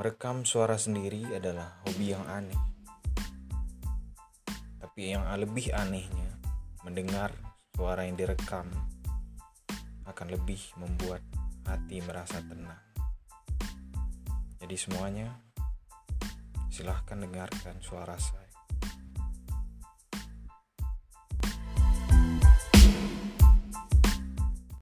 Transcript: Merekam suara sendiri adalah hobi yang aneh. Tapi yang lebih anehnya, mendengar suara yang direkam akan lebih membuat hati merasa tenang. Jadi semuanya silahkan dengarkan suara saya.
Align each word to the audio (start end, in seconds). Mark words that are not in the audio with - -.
Merekam 0.00 0.48
suara 0.48 0.80
sendiri 0.80 1.28
adalah 1.36 1.76
hobi 1.84 2.16
yang 2.16 2.24
aneh. 2.24 2.56
Tapi 4.80 5.12
yang 5.12 5.28
lebih 5.36 5.76
anehnya, 5.76 6.40
mendengar 6.88 7.36
suara 7.76 8.08
yang 8.08 8.16
direkam 8.16 8.64
akan 10.08 10.26
lebih 10.32 10.56
membuat 10.80 11.20
hati 11.68 12.00
merasa 12.00 12.40
tenang. 12.40 12.80
Jadi 14.56 14.72
semuanya 14.80 15.36
silahkan 16.72 17.20
dengarkan 17.20 17.76
suara 17.84 18.16
saya. 18.16 18.49